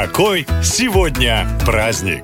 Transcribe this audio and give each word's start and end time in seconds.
Какой 0.00 0.46
сегодня 0.62 1.44
праздник? 1.66 2.22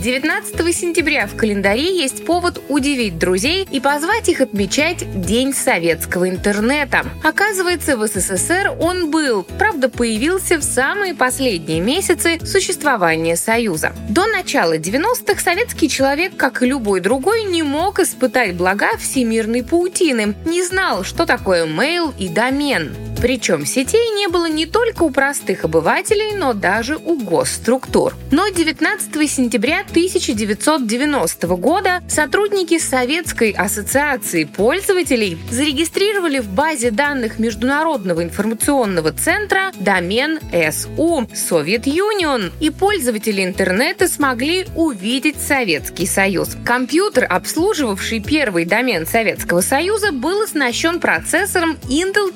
19 0.00 0.76
сентября 0.76 1.26
в 1.26 1.34
календаре 1.34 1.98
есть 1.98 2.24
повод 2.24 2.62
удивить 2.68 3.18
друзей 3.18 3.66
и 3.68 3.80
позвать 3.80 4.28
их 4.28 4.40
отмечать 4.40 5.04
День 5.20 5.52
советского 5.52 6.30
интернета. 6.30 7.04
Оказывается, 7.24 7.96
в 7.96 8.06
СССР 8.06 8.76
он 8.78 9.10
был, 9.10 9.42
правда, 9.42 9.88
появился 9.88 10.58
в 10.58 10.62
самые 10.62 11.16
последние 11.16 11.80
месяцы 11.80 12.38
существования 12.46 13.34
Союза. 13.34 13.92
До 14.08 14.28
начала 14.28 14.78
90-х 14.78 15.40
советский 15.40 15.88
человек, 15.88 16.36
как 16.36 16.62
и 16.62 16.66
любой 16.66 17.00
другой, 17.00 17.42
не 17.42 17.64
мог 17.64 17.98
испытать 17.98 18.54
блага 18.54 18.96
всемирной 18.98 19.64
паутины, 19.64 20.36
не 20.44 20.62
знал, 20.62 21.02
что 21.02 21.26
такое 21.26 21.66
мейл 21.66 22.14
и 22.16 22.28
домен. 22.28 22.94
Причем 23.20 23.64
сетей 23.64 24.10
не 24.10 24.28
было 24.28 24.48
не 24.48 24.66
только 24.66 25.02
у 25.02 25.10
простых 25.10 25.64
обывателей, 25.64 26.36
но 26.36 26.52
даже 26.52 26.96
у 26.96 27.16
госструктур. 27.16 28.14
Но 28.30 28.48
19 28.48 29.30
сентября 29.30 29.80
1990 29.80 31.46
года 31.56 32.02
сотрудники 32.08 32.78
Советской 32.78 33.50
ассоциации 33.50 34.44
пользователей 34.44 35.38
зарегистрировали 35.50 36.40
в 36.40 36.48
базе 36.48 36.90
данных 36.90 37.38
Международного 37.38 38.22
информационного 38.22 39.12
центра 39.12 39.72
домен 39.80 40.38
СУ 40.50 41.28
Soviet 41.32 41.84
Union, 41.84 42.52
и 42.60 42.70
пользователи 42.70 43.42
интернета 43.42 44.08
смогли 44.08 44.66
увидеть 44.74 45.40
Советский 45.40 46.06
Союз. 46.06 46.56
Компьютер, 46.64 47.26
обслуживавший 47.28 48.20
первый 48.20 48.64
домен 48.64 49.06
Советского 49.06 49.60
Союза, 49.60 50.12
был 50.12 50.42
оснащен 50.42 51.00
процессором 51.00 51.78
Intel 51.88 52.34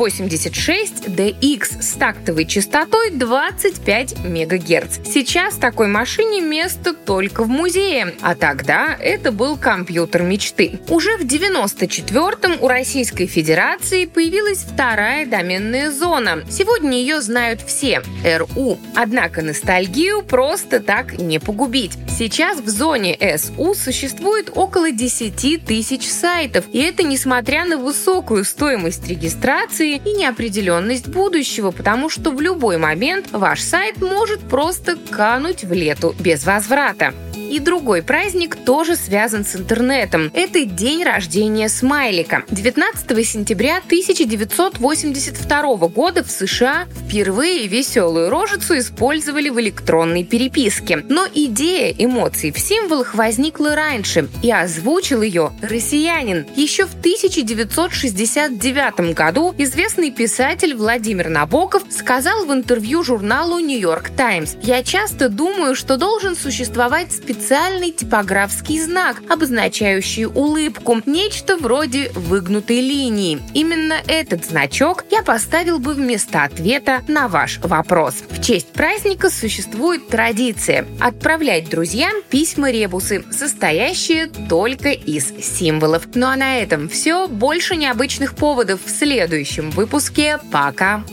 486DX 0.00 1.82
с 1.82 1.92
тактовой 1.92 2.46
частотой 2.46 3.10
25 3.10 4.24
МГц. 4.24 5.00
Сейчас 5.04 5.56
такой 5.56 5.88
машине 5.88 6.40
место 6.40 6.94
только 6.94 7.44
в 7.44 7.48
музее. 7.48 8.14
А 8.22 8.34
тогда 8.34 8.96
это 8.98 9.30
был 9.30 9.58
компьютер 9.58 10.22
мечты. 10.22 10.80
Уже 10.88 11.18
в 11.18 11.22
94-м 11.22 12.62
у 12.62 12.68
Российской 12.68 13.26
Федерации 13.26 14.06
появилась 14.06 14.58
вторая 14.58 15.26
доменная 15.26 15.90
зона. 15.90 16.44
Сегодня 16.50 16.98
ее 16.98 17.20
знают 17.20 17.60
все– 17.60 18.02
РУ. 18.24 18.78
Однако 18.94 19.42
ностальгию 19.42 20.22
просто 20.22 20.80
так 20.80 21.18
не 21.18 21.38
погубить. 21.38 21.92
Сейчас 22.08 22.58
в 22.58 22.68
зоне 22.70 23.18
СУ 23.36 23.74
существует 23.74 24.50
около 24.54 24.92
10 24.92 25.64
тысяч 25.64 26.08
сайтов, 26.08 26.64
и 26.72 26.78
это 26.78 27.02
несмотря 27.02 27.66
на 27.66 27.76
высокую 27.76 28.44
стоимость 28.44 29.06
регистрации 29.06 29.89
и 29.96 30.12
неопределенность 30.12 31.08
будущего, 31.08 31.70
потому 31.70 32.08
что 32.08 32.30
в 32.30 32.40
любой 32.40 32.78
момент 32.78 33.28
ваш 33.32 33.60
сайт 33.60 34.00
может 34.00 34.40
просто 34.40 34.96
кануть 35.10 35.64
в 35.64 35.72
лету 35.72 36.14
без 36.18 36.44
возврата. 36.44 37.14
И 37.50 37.58
другой 37.58 38.02
праздник 38.02 38.54
тоже 38.54 38.94
связан 38.94 39.44
с 39.44 39.56
интернетом. 39.56 40.30
Это 40.34 40.64
день 40.64 41.02
рождения 41.02 41.68
смайлика. 41.68 42.44
19 42.48 43.26
сентября 43.26 43.78
1982 43.78 45.88
года 45.88 46.22
в 46.22 46.30
США 46.30 46.86
впервые 47.08 47.66
веселую 47.66 48.30
рожицу 48.30 48.78
использовали 48.78 49.48
в 49.48 49.58
электронной 49.58 50.22
переписке. 50.22 51.04
Но 51.08 51.26
идея 51.34 51.92
эмоций 51.98 52.52
в 52.52 52.58
символах 52.60 53.16
возникла 53.16 53.74
раньше, 53.74 54.28
и 54.42 54.52
озвучил 54.52 55.22
ее 55.22 55.50
россиянин. 55.60 56.46
Еще 56.54 56.86
в 56.86 56.94
1969 56.94 59.12
году 59.12 59.52
известный 59.58 60.12
писатель 60.12 60.76
Владимир 60.76 61.28
Набоков 61.28 61.82
сказал 61.90 62.46
в 62.46 62.52
интервью 62.52 63.02
журналу 63.02 63.58
«Нью-Йорк 63.58 64.10
Таймс», 64.10 64.54
«Я 64.62 64.84
часто 64.84 65.28
думаю, 65.28 65.74
что 65.74 65.96
должен 65.96 66.36
существовать 66.36 67.10
специальный 67.10 67.39
специальный 67.40 67.90
типографский 67.90 68.78
знак, 68.80 69.22
обозначающий 69.28 70.26
улыбку, 70.26 71.00
нечто 71.06 71.56
вроде 71.56 72.10
выгнутой 72.14 72.80
линии. 72.80 73.40
Именно 73.54 73.94
этот 74.06 74.44
значок 74.44 75.04
я 75.10 75.22
поставил 75.22 75.78
бы 75.78 75.94
вместо 75.94 76.44
ответа 76.44 77.02
на 77.08 77.28
ваш 77.28 77.58
вопрос. 77.62 78.16
В 78.28 78.42
честь 78.42 78.68
праздника 78.68 79.30
существует 79.30 80.08
традиция 80.08 80.86
отправлять 81.00 81.70
друзьям 81.70 82.12
письма-ребусы, 82.28 83.24
состоящие 83.30 84.26
только 84.26 84.90
из 84.90 85.32
символов. 85.42 86.08
Ну 86.14 86.26
а 86.26 86.36
на 86.36 86.58
этом 86.58 86.90
все. 86.90 87.26
Больше 87.26 87.76
необычных 87.76 88.34
поводов 88.34 88.80
в 88.84 88.90
следующем 88.90 89.70
выпуске. 89.70 90.38
Пока! 90.52 91.04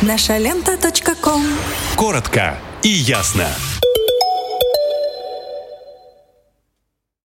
Наша 0.00 0.38
лента. 0.38 0.72
Коротко 1.96 2.56
и 2.82 2.88
ясно. 2.88 3.48